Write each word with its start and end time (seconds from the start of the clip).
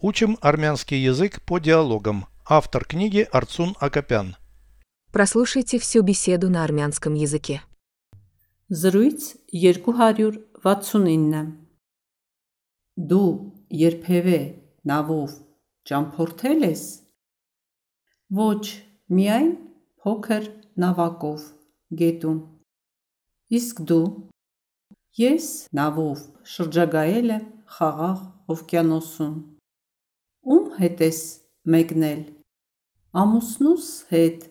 Учим 0.00 0.38
армянский 0.40 1.02
язык 1.02 1.42
по 1.42 1.58
диалогам. 1.58 2.26
Автор 2.48 2.84
книги 2.84 3.26
Арцун 3.32 3.74
Акопян. 3.80 4.36
Прослушайте 5.10 5.80
всю 5.80 6.02
беседу 6.02 6.48
на 6.50 6.62
армянском 6.62 7.14
языке. 7.14 7.62
Զրույց 8.70 9.50
269 9.50 11.50
Դու 13.10 13.30
երբևէ 13.74 14.38
նավով 14.86 15.34
ճամփորդել 15.90 16.62
ես 16.68 17.02
Ոչ, 18.38 18.62
միայն 19.10 19.50
փոքր 19.98 20.46
նավակով 20.78 21.42
գետում 21.98 22.38
Իսկ 23.50 23.82
դու 23.90 24.30
Ես 25.26 25.66
նավով 25.74 26.22
շրջագայել 26.54 27.28
եմ 27.34 27.44
խաղաղ 27.66 28.18
օվկիանոսում 28.54 29.56
Ում 30.48 30.68
հետ 30.80 31.02
ես 31.04 31.20
մեկնել 31.74 32.20
Ամուսնուս 33.18 33.88
հետ 34.12 34.46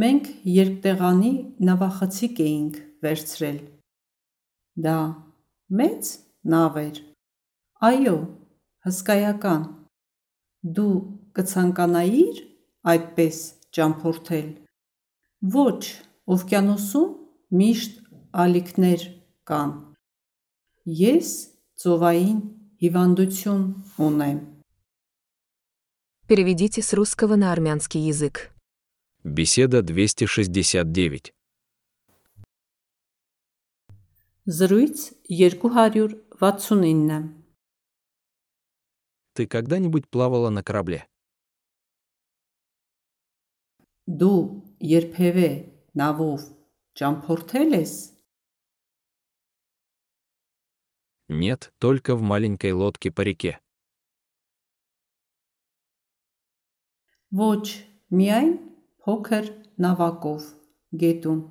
Մենք 0.00 0.26
երկտեղանի 0.46 1.30
նավախցիկ 1.66 2.40
էինք 2.44 2.76
վերցրել։ 3.04 3.56
Դա 4.84 4.98
մեծ 5.80 6.10
նավ 6.52 6.76
էր։ 6.82 7.00
Այո, 7.88 8.12
հսկայական։ 8.86 9.64
Դու 10.76 10.94
կցանկանայիր 11.40 12.38
այդպես 12.94 13.40
ճամփորդել։ 13.78 14.46
Ոչ, 15.56 15.82
օվկիանոսում 16.36 17.10
միշտ 17.64 18.00
ալիքներ 18.44 19.08
կան։ 19.50 19.76
Ես 21.02 21.34
ծովային 21.82 22.40
հիվանդություն 22.84 23.68
ունեմ։ 24.06 24.40
Переведите 26.29 26.81
с 26.81 26.91
русского 26.93 27.35
на 27.35 27.51
армянский 27.51 28.01
язык. 28.01 28.51
Беседа 29.23 29.83
269. 29.83 31.33
Զրույց 34.45 35.13
269 35.29 37.35
Ты 39.33 39.47
когда-нибудь 39.47 40.09
плавала 40.09 40.49
на 40.49 40.63
корабле? 40.63 41.07
Դու 44.05 44.61
երբևէ 44.85 45.49
նավով 45.97 46.41
ճամփորդել 46.99 47.71
ես 47.81 47.93
Нет, 51.27 51.73
только 51.79 52.15
в 52.15 52.21
маленькой 52.21 52.73
лодке 52.73 53.11
по 53.11 53.21
реке. 53.21 53.59
Ոչ, 57.35 57.65
միայն 58.15 58.53
փոքր 59.03 59.51
նավակով 59.85 60.47
գետում։ 61.01 61.41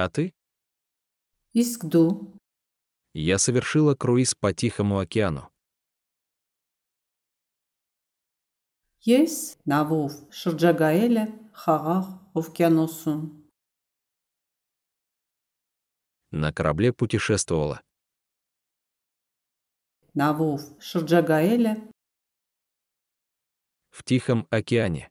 А 0.00 0.08
ты? 0.08 0.30
Իսկ 1.54 1.86
դու 1.92 2.10
Я 3.12 3.38
совершила 3.38 3.94
круиз 3.94 4.34
по 4.34 4.52
Тихому 4.52 5.00
океану. 5.00 5.50
Ես 9.08 9.34
նավով 9.64 10.16
շրջագայել 10.40 11.14
եմ 11.22 11.30
խաղաղ 11.62 12.08
օվկիանոսում։ 12.38 13.22
На 16.30 16.52
корабле 16.52 16.92
путешествовала. 16.92 17.80
Նավով 20.20 20.66
շրջագայել 20.90 21.70
եմ 21.72 21.80
В 23.94 24.04
Тихом 24.04 24.46
океане. 24.50 25.10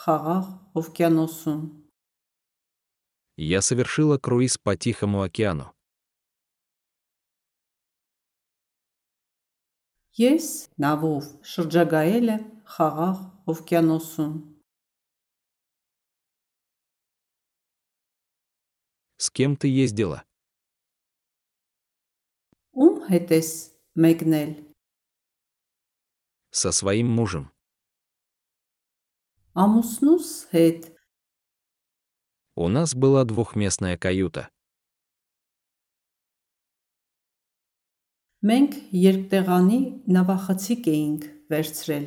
խաղաղ 0.00 0.44
օվկիանոսում։ 0.80 1.60
Я 3.36 3.60
совершила 3.62 4.16
круиз 4.18 4.56
по 4.58 4.76
Тихому 4.76 5.22
океану. 5.22 5.66
Ես 10.20 10.46
նավով 10.84 11.28
շրջագայել 11.52 12.32
եմ 12.36 12.46
խաղաղ 12.76 13.18
օվկիանոսում։ 13.52 14.32
С 19.16 19.30
кем 19.30 19.56
ты 19.56 19.68
ездила? 19.68 20.24
Ում 22.72 23.04
հետ 23.12 23.36
ես 23.36 23.50
մեկնել։ 24.00 24.63
Со 26.54 26.72
своим 26.72 27.08
мужем. 27.08 27.50
Ամուսնուս 29.54 30.28
հետ 30.52 30.94
У 32.56 32.68
нас 32.68 32.94
была 32.94 33.24
двухместная 33.24 33.96
каюта. 33.96 34.50
մենք 38.48 38.76
երկտեղանի 38.96 39.78
նավախցիկ 40.16 40.86
էինք 40.88 41.24
վերցրել։ 41.52 42.06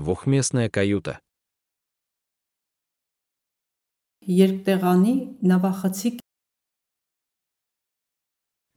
Двухместная 0.00 0.68
каюта. 0.68 1.16
Երկտեղանի 4.26 5.14
նավախցիկ 5.48 6.19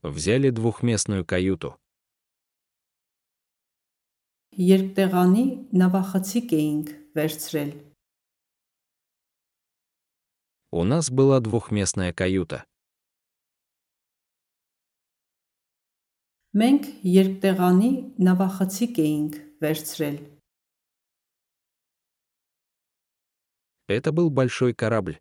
Взяли 0.03 0.49
двухместную 0.49 1.25
каюту. 1.25 1.75
երկտեղանի 4.59 5.43
նավախցիկ 5.79 6.53
էինք 6.57 6.87
վերցրել։ 7.15 7.69
У 10.71 10.83
нас 10.83 11.09
была 11.09 11.39
двухместная 11.39 12.11
каюта. 12.11 12.65
Մենք 16.59 16.89
երկտեղանի 17.07 17.91
նավախցիկ 18.19 18.99
էինք 19.05 19.39
վերցրել։ 19.63 20.17
Это 23.87 24.11
был 24.11 24.29
большой 24.29 24.73
корабль. 24.73 25.17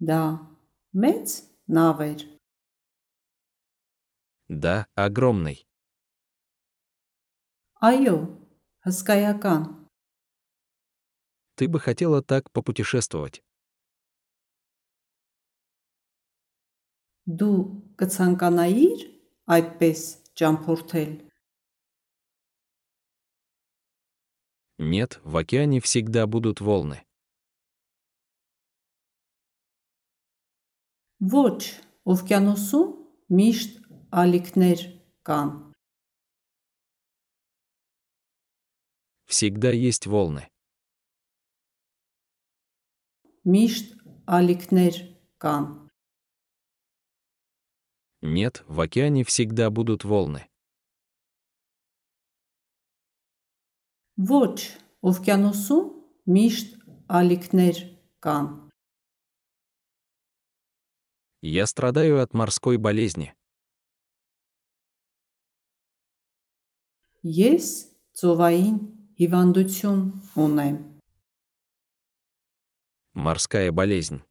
Դա 0.00 0.22
մեծ 0.94 1.26
նավ 1.76 2.02
էր։ 2.10 2.20
Да, 4.50 4.86
огромный. 4.94 5.58
Այո, 7.80 8.16
հսկայական։ 8.86 9.62
Ты 11.56 11.68
бы 11.68 11.78
хотела 11.78 12.22
так 12.22 12.50
попутешествовать. 12.52 13.42
Դու 17.30 17.56
կցանկանայիր 18.00 19.00
այդպես 19.54 20.00
ճամփորդել։ 20.40 21.12
Нет, 24.80 25.20
в 25.24 25.36
океане 25.36 25.80
всегда 25.80 26.26
будут 26.26 26.60
волны. 26.60 27.03
Ոչ, 31.20 31.60
օվկիանոսում 32.08 32.86
միշտ 33.36 33.74
ալիքներ 34.22 34.84
կան։ 35.28 35.50
Всегда 39.30 39.70
есть 39.70 40.06
волны. 40.06 40.48
Միշտ 43.44 43.92
ալիքներ 44.26 44.96
կան։ 45.44 45.68
Нет, 48.22 48.64
в 48.66 48.80
океане 48.80 49.24
всегда 49.24 49.70
будут 49.70 50.04
волны. 50.04 50.48
Ոչ, 54.16 54.76
օվկիանոսում 55.00 55.86
միշտ 56.28 56.74
ալիքներ 57.08 57.76
կան։ 58.20 58.63
Я 61.44 61.66
страдаю 61.66 62.22
от 62.22 62.34
морской 62.34 62.76
болезни. 62.76 63.32
Ես 67.24 67.92
ծովային 68.16 68.76
հիվանդություն 69.20 70.00
ունեմ։ 70.40 70.76
Морская 73.12 73.72
болезнь. 73.72 74.22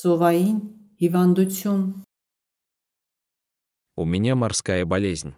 Ծովային 0.00 0.60
հիվանդություն 1.00 2.04
У 3.96 4.04
меня 4.04 4.36
морская 4.36 4.86
болезнь. 4.86 5.34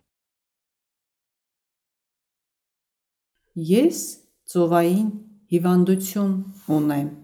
Ես 3.56 3.99
ծովային 4.47 5.09
հիվանդություն 5.50 6.35
ունեմ։ 6.79 7.24